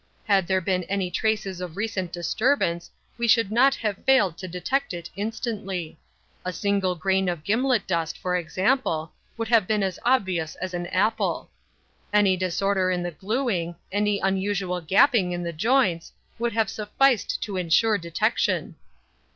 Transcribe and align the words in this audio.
Had 0.25 0.47
there 0.47 0.61
been 0.61 0.81
any 0.85 1.11
traces 1.11 1.61
of 1.61 1.77
recent 1.77 2.11
disturbance 2.11 2.89
we 3.19 3.27
should 3.27 3.51
not 3.51 3.75
have 3.75 4.03
failed 4.03 4.35
to 4.39 4.47
detect 4.47 4.95
it 4.95 5.11
instantly. 5.15 5.99
A 6.43 6.51
single 6.51 6.95
grain 6.95 7.29
of 7.29 7.43
gimlet 7.43 7.85
dust, 7.85 8.17
for 8.17 8.35
example, 8.35 9.11
would 9.37 9.47
have 9.49 9.67
been 9.67 9.83
as 9.83 9.99
obvious 10.03 10.55
as 10.55 10.73
an 10.73 10.87
apple. 10.87 11.51
Any 12.11 12.35
disorder 12.35 12.89
in 12.89 13.03
the 13.03 13.11
glueing—any 13.11 14.17
unusual 14.19 14.81
gaping 14.81 15.33
in 15.33 15.43
the 15.43 15.53
joints—would 15.53 16.53
have 16.53 16.71
sufficed 16.71 17.39
to 17.43 17.57
insure 17.57 17.99
detection." 17.99 18.77